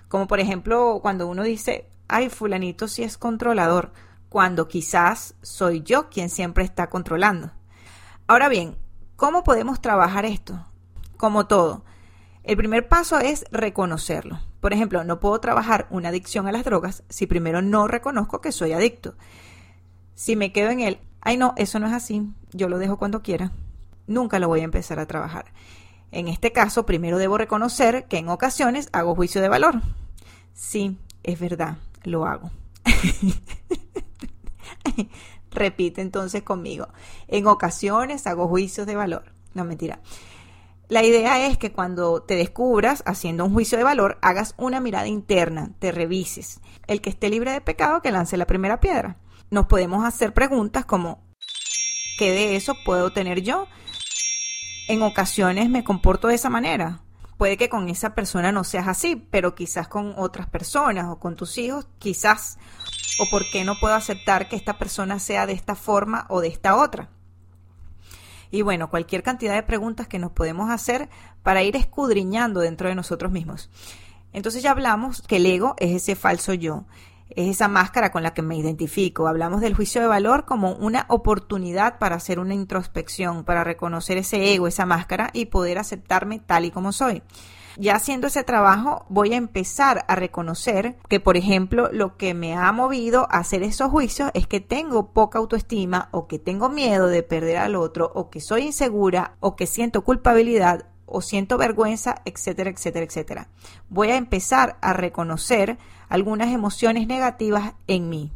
Como 0.10 0.28
por 0.28 0.40
ejemplo 0.40 1.00
cuando 1.02 1.28
uno 1.28 1.44
dice, 1.44 1.90
ay, 2.08 2.30
fulanito 2.30 2.88
sí 2.88 3.04
es 3.04 3.18
controlador, 3.18 3.92
cuando 4.30 4.68
quizás 4.68 5.36
soy 5.42 5.82
yo 5.82 6.10
quien 6.10 6.30
siempre 6.30 6.64
está 6.64 6.90
controlando. 6.90 7.52
Ahora 8.28 8.50
bien, 8.50 8.78
¿Cómo 9.16 9.46
podemos 9.46 9.82
trabajar 9.82 10.26
esto? 10.26 10.66
Como 11.16 11.48
todo. 11.48 11.86
El 12.44 12.58
primer 12.58 12.90
paso 12.90 13.18
es 13.18 13.46
reconocerlo. 13.50 14.42
Por 14.60 14.74
ejemplo, 14.74 15.06
no 15.06 15.22
puedo 15.22 15.40
trabajar 15.40 15.88
una 15.90 16.10
adicción 16.10 16.48
a 16.48 16.52
las 16.52 16.66
drogas 16.66 17.04
si 17.08 17.26
primero 17.26 17.62
no 17.62 17.88
reconozco 17.88 18.42
que 18.42 18.52
soy 18.52 18.74
adicto. 18.74 19.16
Si 20.16 20.36
me 20.36 20.52
quedo 20.52 20.70
en 20.70 20.82
el, 20.82 21.00
ay 21.22 21.38
no, 21.38 21.54
eso 21.56 21.80
no 21.80 21.88
es 21.88 21.94
así, 21.94 22.30
yo 22.52 22.68
lo 22.68 22.78
dejo 22.78 22.98
cuando 22.98 23.22
quiera, 23.22 23.54
nunca 24.06 24.38
lo 24.38 24.50
voy 24.50 24.62
a 24.62 24.66
empezar 24.66 25.00
a 25.00 25.06
trabajar. 25.06 25.46
En 26.12 26.28
este 26.28 26.52
caso, 26.52 26.86
primero 26.86 27.18
debo 27.18 27.38
reconocer 27.38 28.06
que 28.10 28.18
en 28.18 28.28
ocasiones 28.28 28.90
hago 28.92 29.16
juicio 29.16 29.42
de 29.42 29.50
valor. 29.50 29.82
Sí, 30.54 31.00
es 31.24 31.40
verdad, 31.40 31.78
lo 32.06 32.26
hago. 32.26 32.52
Repite 35.52 36.02
entonces 36.02 36.44
conmigo. 36.44 36.88
En 37.28 37.48
ocasiones 37.48 38.28
hago 38.28 38.48
juicios 38.48 38.88
de 38.88 38.96
valor. 38.96 39.34
No, 39.54 39.64
mentira. 39.64 40.02
La 40.88 41.04
idea 41.04 41.48
es 41.48 41.58
que 41.58 41.72
cuando 41.72 42.22
te 42.22 42.36
descubras 42.36 43.02
haciendo 43.08 43.46
un 43.46 43.54
juicio 43.54 43.78
de 43.78 43.84
valor, 43.84 44.20
hagas 44.22 44.54
una 44.58 44.80
mirada 44.80 45.08
interna, 45.08 45.72
te 45.80 45.92
revises. 45.92 46.62
El 46.86 47.02
que 47.02 47.10
esté 47.10 47.30
libre 47.30 47.52
de 47.52 47.62
pecado, 47.62 48.02
que 48.02 48.12
lance 48.12 48.38
la 48.38 48.46
primera 48.46 48.80
piedra. 48.80 49.18
Nos 49.50 49.66
podemos 49.66 50.06
hacer 50.06 50.34
preguntas 50.34 50.86
como, 50.86 51.24
¿qué 52.20 52.32
de 52.32 52.56
eso 52.56 52.76
puedo 52.86 53.12
tener 53.12 53.42
yo? 53.42 53.68
En 54.88 55.02
ocasiones 55.02 55.70
me 55.70 55.84
comporto 55.84 56.28
de 56.28 56.36
esa 56.36 56.52
manera. 56.52 57.02
Puede 57.38 57.58
que 57.58 57.70
con 57.70 57.90
esa 57.90 58.16
persona 58.16 58.52
no 58.52 58.64
seas 58.64 58.88
así, 58.88 59.16
pero 59.16 59.56
quizás 59.56 59.88
con 59.88 60.14
otras 60.18 60.48
personas 60.48 61.08
o 61.10 61.20
con 61.20 61.36
tus 61.36 61.58
hijos, 61.58 61.88
quizás. 62.00 62.58
O 63.20 63.30
por 63.30 63.50
qué 63.52 63.64
no 63.64 63.76
puedo 63.80 63.94
aceptar 63.94 64.48
que 64.48 64.56
esta 64.56 64.78
persona 64.78 65.20
sea 65.20 65.46
de 65.46 65.54
esta 65.54 65.76
forma 65.76 66.26
o 66.30 66.42
de 66.42 66.48
esta 66.48 66.76
otra. 66.76 67.10
Y 68.52 68.62
bueno, 68.62 68.90
cualquier 68.90 69.24
cantidad 69.24 69.54
de 69.54 69.64
preguntas 69.64 70.08
que 70.08 70.20
nos 70.20 70.32
podemos 70.32 70.70
hacer 70.70 71.10
para 71.44 71.64
ir 71.64 71.76
escudriñando 71.76 72.62
dentro 72.62 72.88
de 72.88 72.96
nosotros 72.96 73.32
mismos. 73.32 73.70
Entonces 74.32 74.64
ya 74.64 74.72
hablamos 74.72 75.22
que 75.22 75.38
el 75.38 75.46
ego 75.46 75.76
es 75.78 75.92
ese 75.92 76.16
falso 76.16 76.54
yo, 76.54 76.86
es 77.30 77.50
esa 77.50 77.68
máscara 77.68 78.12
con 78.12 78.24
la 78.24 78.34
que 78.34 78.42
me 78.42 78.58
identifico. 78.58 79.28
Hablamos 79.28 79.62
del 79.62 79.76
juicio 79.76 80.02
de 80.02 80.08
valor 80.08 80.46
como 80.46 80.74
una 80.74 81.06
oportunidad 81.10 82.00
para 82.00 82.16
hacer 82.16 82.40
una 82.40 82.54
introspección, 82.54 83.44
para 83.44 83.64
reconocer 83.64 84.18
ese 84.18 84.54
ego, 84.54 84.68
esa 84.68 84.86
máscara 84.86 85.30
y 85.34 85.46
poder 85.46 85.78
aceptarme 85.78 86.40
tal 86.40 86.66
y 86.66 86.72
como 86.72 86.92
soy. 86.92 87.24
Ya 87.78 87.96
haciendo 87.96 88.28
ese 88.28 88.44
trabajo, 88.44 89.06
voy 89.10 89.34
a 89.34 89.38
empezar 89.38 90.06
a 90.08 90.16
reconocer 90.16 90.96
que, 91.10 91.20
por 91.20 91.36
ejemplo, 91.36 91.90
lo 91.92 92.16
que 92.16 92.34
me 92.34 92.56
ha 92.56 92.72
movido 92.72 93.28
a 93.30 93.40
hacer 93.40 93.64
esos 93.64 93.92
juicios 93.92 94.32
es 94.34 94.48
que 94.48 94.62
tengo 94.62 95.12
poca 95.12 95.40
autoestima 95.40 96.08
o 96.12 96.28
que 96.28 96.40
tengo 96.40 96.70
miedo 96.70 97.08
de 97.08 97.22
perder 97.22 97.58
al 97.58 97.76
otro 97.76 98.10
o 98.16 98.30
que 98.30 98.40
soy 98.40 98.62
insegura 98.62 99.36
o 99.42 99.58
que 99.58 99.68
siento 99.68 100.06
culpabilidad 100.06 100.86
o 101.06 101.22
siento 101.22 101.58
vergüenza, 101.58 102.22
etcétera, 102.24 102.70
etcétera, 102.70 103.06
etcétera. 103.06 103.50
Voy 103.90 104.10
a 104.10 104.16
empezar 104.16 104.78
a 104.82 104.94
reconocer 104.94 105.78
algunas 106.10 106.54
emociones 106.54 107.08
negativas 107.08 107.74
en 107.88 108.10
mí. 108.10 108.32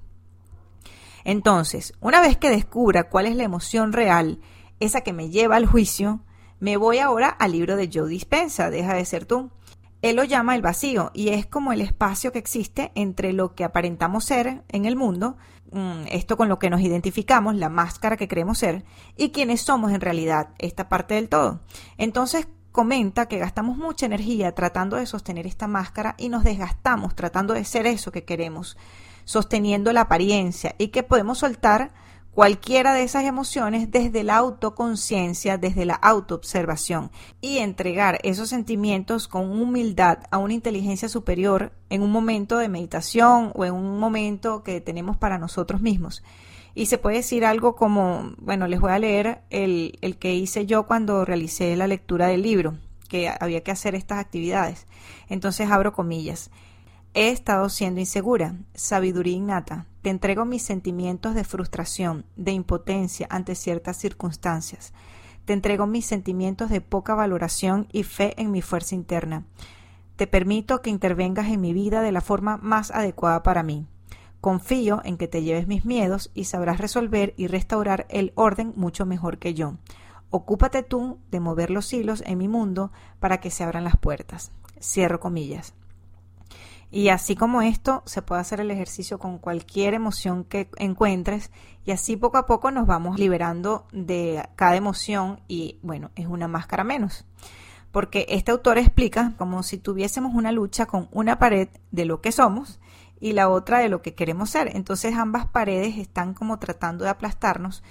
Entonces, 1.24 1.94
una 2.00 2.22
vez 2.22 2.38
que 2.38 2.50
descubra 2.50 3.10
cuál 3.10 3.28
es 3.28 3.36
la 3.36 3.44
emoción 3.44 3.94
real, 3.94 4.40
esa 4.80 5.02
que 5.02 5.14
me 5.14 5.30
lleva 5.30 5.58
al 5.58 5.66
juicio, 5.66 6.22
me 6.60 6.78
voy 6.78 7.00
ahora 7.00 7.30
al 7.30 7.52
libro 7.52 7.76
de 7.76 7.90
Joe 7.92 8.10
Dispensa, 8.10 8.70
Deja 8.70 8.94
de 8.94 9.06
ser 9.06 9.26
tú. 9.26 9.52
Él 10.02 10.16
lo 10.16 10.24
llama 10.24 10.56
el 10.56 10.62
vacío 10.62 11.12
y 11.14 11.30
es 11.30 11.46
como 11.46 11.74
el 11.74 11.82
espacio 11.82 12.32
que 12.32 12.40
existe 12.40 12.92
entre 12.96 13.34
lo 13.34 13.54
que 13.54 13.66
aparentamos 13.66 14.24
ser 14.24 14.64
en 14.70 14.86
el 14.86 14.96
mundo, 14.96 15.36
mm, 15.72 16.04
esto 16.10 16.38
con 16.38 16.48
lo 16.48 16.58
que 16.58 16.70
nos 16.70 16.82
identificamos, 16.82 17.56
la 17.56 17.68
máscara 17.68 18.16
que 18.16 18.30
creemos 18.30 18.60
ser, 18.60 18.86
y 19.18 19.32
quienes 19.32 19.62
somos 19.62 19.92
en 19.92 20.00
realidad, 20.00 20.50
esta 20.58 20.88
parte 20.88 21.16
del 21.16 21.28
todo. 21.28 21.60
Entonces 21.98 22.48
comenta 22.72 23.28
que 23.28 23.40
gastamos 23.40 23.78
mucha 23.78 24.06
energía 24.06 24.54
tratando 24.54 24.96
de 24.96 25.06
sostener 25.06 25.48
esta 25.48 25.68
máscara 25.68 26.16
y 26.18 26.30
nos 26.30 26.44
desgastamos 26.44 27.16
tratando 27.16 27.54
de 27.54 27.66
ser 27.66 27.88
eso 27.88 28.12
que 28.12 28.26
queremos, 28.26 28.78
sosteniendo 29.26 29.92
la 29.94 30.02
apariencia 30.02 30.76
y 30.78 30.90
que 30.90 31.04
podemos 31.04 31.40
soltar 31.40 31.92
cualquiera 32.32 32.94
de 32.94 33.04
esas 33.04 33.26
emociones 33.26 33.92
desde 33.92 34.24
la 34.24 34.38
autoconciencia, 34.38 35.58
desde 35.58 35.86
la 35.86 35.96
autoobservación 35.96 37.12
y 37.42 37.58
entregar 37.58 38.20
esos 38.24 38.50
sentimientos 38.50 39.28
con 39.28 39.52
humildad 39.52 40.20
a 40.32 40.38
una 40.38 40.54
inteligencia 40.54 41.10
superior 41.10 41.74
en 41.90 42.02
un 42.02 42.12
momento 42.12 42.58
de 42.58 42.70
meditación 42.70 43.52
o 43.56 43.66
en 43.66 43.74
un 43.74 44.00
momento 44.00 44.64
que 44.64 44.80
tenemos 44.80 45.18
para 45.18 45.38
nosotros 45.38 45.82
mismos. 45.82 46.24
Y 46.76 46.86
se 46.86 46.98
puede 46.98 47.18
decir 47.18 47.46
algo 47.46 47.76
como, 47.76 48.34
bueno, 48.38 48.68
les 48.68 48.80
voy 48.80 48.92
a 48.92 49.00
leer 49.00 49.42
el, 49.50 49.98
el 50.02 50.18
que 50.18 50.36
hice 50.36 50.66
yo 50.66 50.86
cuando 50.86 51.26
realicé 51.26 51.76
la 51.76 51.88
lectura 51.88 52.28
del 52.28 52.44
libro, 52.44 52.78
que 53.10 53.30
había 53.40 53.64
que 53.64 53.72
hacer 53.72 53.96
estas 53.96 54.20
actividades. 54.20 54.88
Entonces 55.28 55.70
abro 55.70 55.94
comillas. 55.94 56.52
He 57.16 57.30
estado 57.30 57.70
siendo 57.70 58.00
insegura, 58.00 58.56
sabiduría 58.76 59.36
innata. 59.36 59.88
Te 60.04 60.12
entrego 60.12 60.46
mis 60.46 60.62
sentimientos 60.62 61.34
de 61.34 61.44
frustración, 61.44 62.26
de 62.36 62.52
impotencia 62.52 63.28
ante 63.32 63.56
ciertas 63.56 63.98
circunstancias. 63.98 64.94
Te 65.46 65.54
entrego 65.54 65.88
mis 65.88 66.06
sentimientos 66.06 66.70
de 66.70 66.82
poca 66.82 67.16
valoración 67.16 67.88
y 67.92 68.04
fe 68.04 68.40
en 68.40 68.52
mi 68.52 68.62
fuerza 68.62 68.94
interna. 68.94 69.46
Te 70.16 70.28
permito 70.28 70.84
que 70.84 70.92
intervengas 70.92 71.48
en 71.48 71.62
mi 71.62 71.74
vida 71.74 72.04
de 72.04 72.12
la 72.12 72.22
forma 72.22 72.58
más 72.58 72.92
adecuada 72.92 73.42
para 73.42 73.64
mí. 73.64 73.88
Confío 74.42 75.02
en 75.04 75.18
que 75.18 75.28
te 75.28 75.44
lleves 75.44 75.68
mis 75.68 75.86
miedos 75.86 76.32
y 76.34 76.46
sabrás 76.46 76.80
resolver 76.80 77.34
y 77.36 77.48
restaurar 77.48 78.06
el 78.10 78.32
orden 78.36 78.74
mucho 78.76 79.06
mejor 79.06 79.38
que 79.38 79.54
yo. 79.54 79.76
Ocúpate 80.30 80.84
tú 80.84 81.18
de 81.32 81.40
mover 81.40 81.72
los 81.72 81.92
hilos 81.92 82.24
en 82.26 82.38
mi 82.38 82.48
mundo 82.48 82.92
para 83.20 83.40
que 83.40 83.52
se 83.52 83.64
abran 83.64 83.84
las 83.84 83.98
puertas. 83.98 84.52
Cierro 84.80 85.20
comillas. 85.20 85.74
Y 86.92 87.10
así 87.10 87.36
como 87.36 87.62
esto, 87.62 88.02
se 88.06 88.22
puede 88.22 88.42
hacer 88.42 88.62
el 88.62 88.72
ejercicio 88.72 89.20
con 89.20 89.38
cualquier 89.38 89.94
emoción 89.94 90.44
que 90.44 90.70
encuentres 90.78 91.52
y 91.86 91.92
así 91.92 92.16
poco 92.16 92.38
a 92.38 92.46
poco 92.46 92.72
nos 92.72 92.88
vamos 92.88 93.20
liberando 93.20 93.86
de 93.92 94.48
cada 94.56 94.76
emoción 94.76 95.42
y 95.48 95.78
bueno, 95.84 96.10
es 96.16 96.26
una 96.26 96.48
máscara 96.48 96.84
menos. 96.84 97.26
Porque 97.92 98.26
este 98.30 98.52
autor 98.52 98.78
explica 98.78 99.34
como 99.38 99.64
si 99.64 99.78
tuviésemos 99.78 100.34
una 100.34 100.52
lucha 100.52 100.86
con 100.86 101.10
una 101.12 101.38
pared 101.38 101.70
de 101.92 102.06
lo 102.06 102.22
que 102.22 102.32
somos 102.32 102.80
y 103.20 103.34
la 103.34 103.50
otra 103.50 103.80
de 103.80 103.90
lo 103.90 104.02
que 104.02 104.16
queremos 104.16 104.50
ser. 104.50 104.76
Entonces 104.76 105.16
ambas 105.16 105.46
paredes 105.48 105.98
están 105.98 106.34
como 106.34 106.60
tratando 106.60 107.04
de 107.04 107.10
aplastarnos 107.10 107.84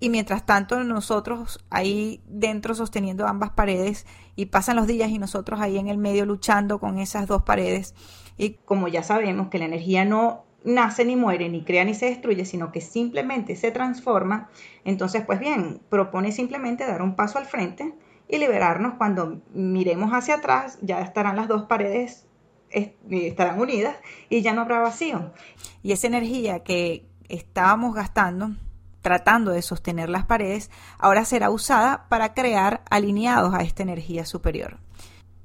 y 0.00 0.10
mientras 0.10 0.44
tanto 0.44 0.82
nosotros 0.84 1.64
ahí 1.70 2.20
dentro 2.26 2.74
sosteniendo 2.74 3.26
ambas 3.26 3.50
paredes 3.50 4.06
y 4.36 4.46
pasan 4.46 4.76
los 4.76 4.86
días 4.86 5.10
y 5.10 5.18
nosotros 5.18 5.60
ahí 5.60 5.78
en 5.78 5.88
el 5.88 5.98
medio 5.98 6.26
luchando 6.26 6.78
con 6.78 6.98
esas 6.98 7.26
dos 7.26 7.42
paredes 7.42 7.94
y 8.36 8.54
como 8.64 8.88
ya 8.88 9.02
sabemos 9.02 9.48
que 9.48 9.58
la 9.58 9.66
energía 9.66 10.04
no 10.04 10.44
nace 10.64 11.04
ni 11.04 11.14
muere, 11.14 11.48
ni 11.48 11.62
crea 11.62 11.84
ni 11.84 11.94
se 11.94 12.06
destruye, 12.06 12.44
sino 12.44 12.72
que 12.72 12.80
simplemente 12.80 13.54
se 13.54 13.70
transforma, 13.70 14.48
entonces 14.84 15.24
pues 15.24 15.38
bien, 15.38 15.80
propone 15.90 16.32
simplemente 16.32 16.86
dar 16.86 17.02
un 17.02 17.16
paso 17.16 17.38
al 17.38 17.44
frente 17.44 17.94
y 18.28 18.38
liberarnos 18.38 18.94
cuando 18.94 19.42
miremos 19.52 20.10
hacia 20.12 20.36
atrás, 20.36 20.78
ya 20.80 21.00
estarán 21.00 21.36
las 21.36 21.48
dos 21.48 21.64
paredes 21.64 22.26
estarán 22.74 23.60
unidas 23.60 23.96
y 24.28 24.42
ya 24.42 24.52
no 24.52 24.62
habrá 24.62 24.80
vacío. 24.80 25.32
Y 25.82 25.92
esa 25.92 26.06
energía 26.06 26.64
que 26.64 27.06
estábamos 27.28 27.94
gastando 27.94 28.50
tratando 29.04 29.50
de 29.50 29.60
sostener 29.60 30.08
las 30.08 30.24
paredes, 30.24 30.70
ahora 30.98 31.26
será 31.26 31.50
usada 31.50 32.06
para 32.08 32.32
crear 32.32 32.82
alineados 32.88 33.52
a 33.52 33.60
esta 33.60 33.82
energía 33.82 34.24
superior. 34.24 34.78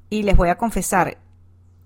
Y 0.09 0.24
les 0.24 0.38
voy 0.38 0.48
a 0.48 0.57
confesar, 0.57 1.17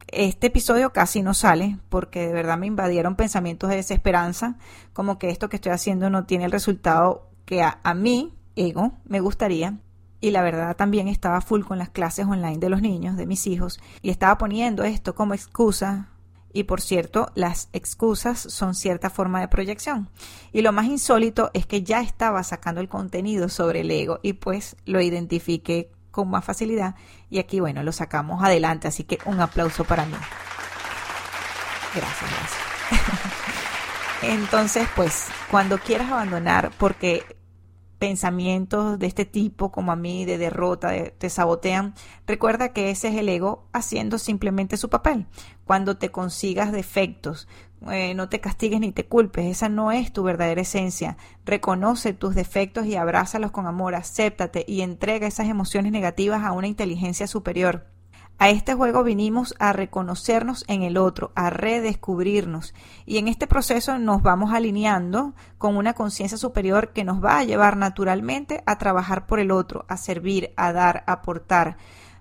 este 0.08 0.48
episodio 0.48 0.94
casi 0.94 1.24
no 1.24 1.34
sale 1.34 1.80
porque 1.90 2.28
de 2.28 2.34
verdad 2.34 2.60
me 2.60 2.68
invadieron 2.68 3.16
pensamientos 3.16 3.72
de 3.72 3.78
desesperanza, 3.78 4.56
como 4.94 5.18
que 5.18 5.32
esto 5.32 5.50
que 5.50 5.56
estoy 5.56 5.72
haciendo 5.72 6.12
no 6.12 6.26
tiene 6.26 6.46
el 6.46 6.52
resultado 6.52 7.32
que 7.46 7.64
a, 7.64 7.94
mí, 7.96 8.36
ego, 8.56 8.92
me 9.06 9.20
gustaría. 9.20 9.80
Y 10.24 10.32
la 10.32 10.42
verdad 10.42 10.78
también 10.78 11.10
estaba 11.10 11.42
full 11.42 11.66
con 11.66 11.78
las 11.78 11.90
clases 11.90 12.26
online 12.26 12.58
de 12.58 12.70
los 12.70 12.82
niños, 12.82 13.18
de 13.18 13.26
mis 13.26 13.46
hijos, 13.46 13.82
y 14.02 14.10
estaba 14.10 14.38
poniendo 14.38 14.86
esto 14.86 15.16
como 15.16 15.34
excusa. 15.34 16.08
Y 16.54 16.64
por 16.64 16.80
cierto, 16.80 17.30
las 17.36 17.68
excusas 17.74 18.40
son 18.40 18.74
cierta 18.74 19.10
forma 19.10 19.42
de 19.42 19.50
proyección. 19.50 20.10
Y 20.54 20.62
lo 20.62 20.72
más 20.72 20.86
insólito 20.86 21.52
es 21.54 21.66
que 21.66 21.84
ya 21.84 22.00
estaba 22.00 22.42
sacando 22.44 22.80
el 22.80 22.88
contenido 22.88 23.50
sobre 23.50 23.82
el 23.82 23.92
ego 23.92 24.22
y 24.24 24.32
pues 24.32 24.78
lo 24.86 25.02
identifiqué 25.02 25.92
con 26.10 26.30
más 26.30 26.46
facilidad 26.46 26.96
y 27.30 27.40
aquí, 27.40 27.60
bueno, 27.60 27.84
lo 27.84 27.92
sacamos 27.92 28.42
adelante, 28.42 28.88
así 28.88 29.04
que 29.04 29.20
un 29.26 29.42
aplauso 29.42 29.84
para 29.84 30.06
mí. 30.06 30.16
Gracias, 31.94 32.32
gracias. 32.32 33.34
Entonces, 34.22 34.88
pues, 34.96 35.28
cuando 35.52 35.80
quieras 35.80 36.10
abandonar, 36.10 36.72
porque 36.78 37.26
pensamientos 38.04 39.00
de 39.00 39.08
este 39.08 39.24
tipo, 39.24 39.72
como 39.72 39.94
a 39.94 39.96
mí, 39.96 40.26
de 40.26 40.38
derrota, 40.38 40.92
te 41.18 41.30
sabotean, 41.30 41.94
recuerda 42.28 42.74
que 42.74 42.90
ese 42.90 43.08
es 43.08 43.16
el 43.16 43.30
ego 43.30 43.70
haciendo 43.72 44.18
simplemente 44.18 44.76
su 44.76 44.90
papel. 44.90 45.26
Cuando 45.64 45.96
te 45.96 46.12
consigas 46.12 46.74
defectos, 46.74 47.48
eh, 47.90 48.14
no 48.14 48.28
te 48.28 48.42
castigues 48.42 48.82
ni 48.82 48.92
te 48.92 49.06
culpes, 49.06 49.46
esa 49.46 49.70
no 49.70 49.94
es 49.94 50.12
tu 50.12 50.22
verdadera 50.22 50.60
esencia. 50.60 51.16
Reconoce 51.46 52.12
tus 52.12 52.36
defectos 52.36 52.88
y 52.88 52.98
abrázalos 52.98 53.52
con 53.52 53.68
amor, 53.68 53.96
acéptate 53.96 54.66
y 54.68 54.82
entrega 54.82 55.26
esas 55.26 55.48
emociones 55.48 55.94
negativas 55.94 56.44
a 56.44 56.52
una 56.52 56.68
inteligencia 56.68 57.26
superior. 57.26 57.93
A 58.40 58.50
este 58.50 58.74
juego 58.74 59.04
vinimos 59.04 59.56
a 59.60 59.72
reconocernos 59.74 60.66
en 60.68 60.84
el 60.84 60.98
otro, 60.98 61.32
a 61.36 61.50
redescubrirnos. 61.50 62.74
Y 63.06 63.18
en 63.18 63.28
este 63.28 63.48
proceso 63.48 63.98
nos 64.00 64.22
vamos 64.22 64.54
alineando 64.54 65.34
con 65.58 65.78
una 65.78 65.94
conciencia 65.94 66.38
superior 66.38 66.92
que 66.92 67.04
nos 67.04 67.24
va 67.24 67.40
a 67.40 67.44
llevar 67.44 67.78
naturalmente 67.78 68.62
a 68.66 68.78
trabajar 68.78 69.28
por 69.28 69.40
el 69.40 69.52
otro, 69.52 69.86
a 69.88 69.98
servir, 69.98 70.52
a 70.58 70.74
dar, 70.74 71.04
a 71.08 71.14
aportar, 71.14 71.78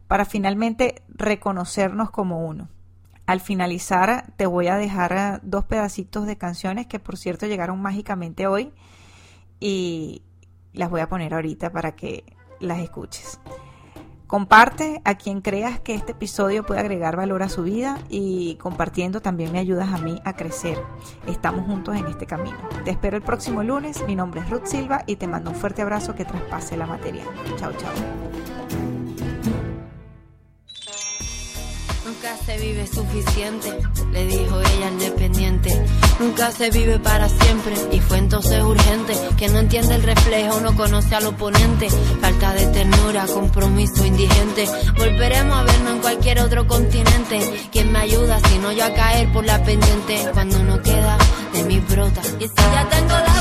para 0.07 0.25
finalmente 0.25 1.03
reconocernos 1.09 2.11
como 2.11 2.47
uno. 2.47 2.69
Al 3.27 3.41
finalizar 3.41 4.33
te 4.37 4.47
voy 4.47 4.69
a 4.69 4.77
dejar 4.77 5.41
dos 5.43 5.65
pedacitos 5.65 6.27
de 6.27 6.37
canciones 6.37 6.87
que 6.87 6.99
por 6.99 7.17
cierto 7.17 7.47
llegaron 7.47 7.81
mágicamente 7.81 8.47
hoy 8.47 8.73
y 9.59 10.23
las 10.73 10.91
voy 10.91 11.01
a 11.01 11.09
poner 11.09 11.35
ahorita 11.35 11.71
para 11.71 11.97
que 11.97 12.25
las 12.61 12.81
escuches. 12.81 13.41
Comparte 14.33 15.03
a 15.05 15.17
quien 15.17 15.43
creas 15.43 15.79
que 15.79 15.95
este 15.95 16.13
episodio 16.13 16.65
puede 16.65 16.81
agregar 16.81 17.17
valor 17.17 17.43
a 17.43 17.51
su 17.51 17.65
vida 17.65 17.99
y 18.09 18.55
compartiendo 18.55 19.21
también 19.21 19.53
me 19.53 19.59
ayudas 19.59 19.93
a 19.93 19.99
mí 19.99 20.23
a 20.25 20.33
crecer. 20.33 20.79
Estamos 21.27 21.67
juntos 21.67 21.97
en 21.97 22.07
este 22.07 22.25
camino. 22.25 22.57
Te 22.83 22.93
espero 22.93 23.19
el 23.19 23.23
próximo 23.23 23.63
lunes. 23.63 24.03
Mi 24.07 24.17
nombre 24.17 24.41
es 24.41 24.49
Ruth 24.49 24.65
Silva 24.65 25.05
y 25.07 25.17
te 25.17 25.27
mando 25.27 25.51
un 25.51 25.57
fuerte 25.57 25.83
abrazo 25.83 26.15
que 26.15 26.25
traspase 26.25 26.79
la 26.79 26.87
materia. 26.87 27.25
Chao, 27.59 27.75
chao. 27.75 27.93
Se 32.45 32.59
vive 32.59 32.87
suficiente, 32.87 33.73
le 34.11 34.27
dijo 34.27 34.61
ella 34.61 34.89
al 34.89 34.99
dependiente. 34.99 35.87
Nunca 36.19 36.51
se 36.51 36.71
vive 36.71 36.99
para 36.99 37.29
siempre 37.29 37.75
y 37.93 38.01
fue 38.01 38.19
entonces 38.19 38.63
urgente. 38.63 39.15
Que 39.37 39.49
no 39.49 39.59
entiende 39.59 39.95
el 39.95 40.03
reflejo, 40.03 40.61
no 40.61 40.75
conoce 40.75 41.15
al 41.15 41.27
oponente. 41.27 41.89
Falta 42.21 42.53
de 42.55 42.67
ternura, 42.67 43.27
compromiso 43.27 44.05
indigente. 44.05 44.69
Volveremos 44.97 45.57
a 45.57 45.63
vernos 45.65 45.93
en 45.95 45.99
cualquier 46.01 46.41
otro 46.41 46.67
continente. 46.67 47.69
¿Quién 47.71 47.93
me 47.93 48.01
ayuda 48.01 48.41
si 48.49 48.59
no 48.59 48.73
yo 48.73 48.85
a 48.85 48.95
caer 48.95 49.33
por 49.33 49.45
la 49.45 49.63
pendiente? 49.63 50.19
Cuando 50.33 50.63
no 50.63 50.83
queda 50.83 51.19
de 51.53 51.63
mi 51.65 51.81
brota. 51.81 52.23
Y 52.41 52.49
si 52.49 52.55
ya 52.57 52.89
tengo 52.89 53.17
el 53.17 53.32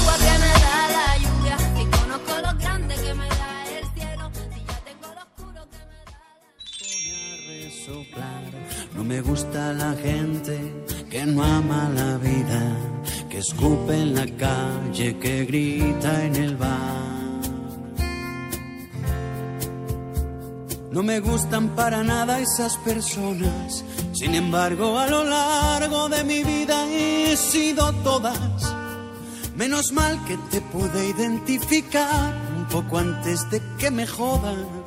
me 9.11 9.19
gusta 9.19 9.73
la 9.73 9.93
gente 9.95 10.57
que 11.09 11.25
no 11.25 11.43
ama 11.43 11.89
la 11.93 12.17
vida, 12.17 12.61
que 13.29 13.39
escupe 13.39 13.93
en 13.93 14.15
la 14.15 14.25
calle, 14.37 15.17
que 15.19 15.43
grita 15.43 16.23
en 16.23 16.35
el 16.37 16.55
bar. 16.55 17.41
No 20.91 21.03
me 21.03 21.19
gustan 21.19 21.75
para 21.75 22.05
nada 22.05 22.39
esas 22.39 22.77
personas, 22.77 23.83
sin 24.13 24.33
embargo 24.33 24.97
a 24.97 25.07
lo 25.07 25.25
largo 25.25 26.07
de 26.07 26.23
mi 26.23 26.41
vida 26.45 26.77
he 26.89 27.35
sido 27.35 27.91
todas. 28.05 28.59
Menos 29.57 29.91
mal 29.91 30.23
que 30.25 30.37
te 30.51 30.61
pude 30.61 31.09
identificar 31.09 32.33
un 32.55 32.65
poco 32.67 32.97
antes 32.97 33.49
de 33.51 33.61
que 33.77 33.91
me 33.91 34.07
jodas. 34.07 34.80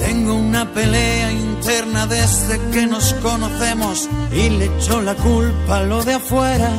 Tengo 0.00 0.34
una 0.34 0.64
pelea 0.72 1.30
interna 1.30 2.06
desde 2.06 2.58
que 2.72 2.86
nos 2.86 3.12
conocemos 3.14 4.08
y 4.32 4.48
le 4.48 4.64
echo 4.64 5.00
la 5.02 5.14
culpa 5.14 5.76
a 5.76 5.82
lo 5.82 6.02
de 6.02 6.14
afuera. 6.14 6.70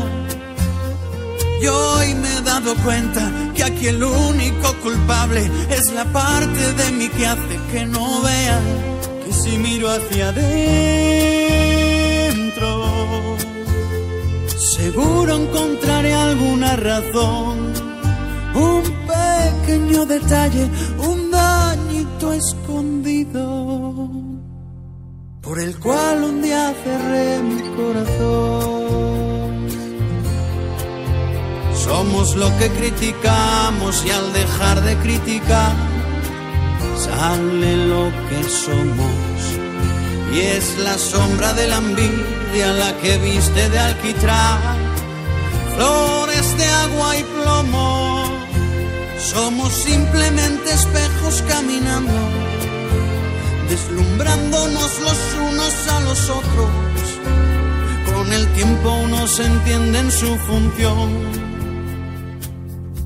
Y 1.62 1.68
hoy 1.68 2.16
me 2.16 2.38
he 2.38 2.42
dado 2.42 2.74
cuenta 2.84 3.32
que 3.56 3.64
aquí 3.64 3.88
el 3.88 4.04
único 4.04 4.74
culpable 4.82 5.50
es 5.70 5.92
la 5.94 6.06
parte 6.06 6.74
de 6.74 6.92
mí 6.94 7.08
que 7.10 7.28
hace 7.28 7.60
que 7.72 7.86
no 7.86 8.22
vea 8.22 8.60
que 9.24 9.32
si 9.32 9.58
miro 9.60 9.88
hacia 9.92 10.30
adentro, 10.30 10.48
seguro 14.58 15.36
encontraré 15.36 16.16
alguna 16.16 16.76
razón, 16.76 17.72
un 18.56 18.82
pequeño 19.06 20.08
detalle, 20.08 20.68
un 20.98 21.21
escondido 22.30 24.10
por 25.42 25.60
el 25.60 25.78
cual 25.80 26.24
un 26.24 26.42
día 26.42 26.74
cerré 26.84 27.42
mi 27.42 27.62
corazón. 27.76 29.68
Somos 31.74 32.36
lo 32.36 32.56
que 32.60 32.70
criticamos 32.70 34.06
y 34.06 34.12
al 34.12 34.34
dejar 34.34 34.82
de 34.84 34.96
criticar 34.98 35.74
sale 36.96 37.88
lo 37.88 38.12
que 38.30 38.44
somos. 38.44 39.40
Y 40.34 40.40
es 40.40 40.78
la 40.78 40.98
sombra 40.98 41.54
de 41.54 41.68
la 41.68 41.78
envidia 41.78 42.72
la 42.74 42.96
que 43.02 43.18
viste 43.18 43.70
de 43.70 43.80
alquitrán, 43.80 44.60
flores 45.76 46.58
de 46.58 46.66
agua 46.66 47.18
y 47.18 47.24
plomo. 47.24 48.21
Somos 49.22 49.72
simplemente 49.72 50.74
espejos 50.74 51.44
caminando, 51.48 52.12
deslumbrándonos 53.70 55.00
los 55.00 55.20
unos 55.52 55.88
a 55.88 56.00
los 56.02 56.30
otros. 56.30 56.70
Con 58.14 58.34
el 58.34 58.48
tiempo 58.54 58.92
unos 58.92 59.40
entienden 59.40 60.12
su 60.12 60.36
función 60.38 61.10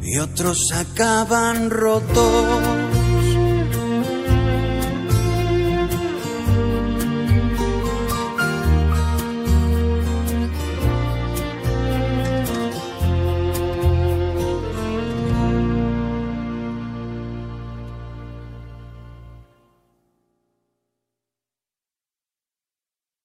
y 0.02 0.18
otros 0.20 0.72
acaban 0.74 1.70
rotos. 1.70 2.85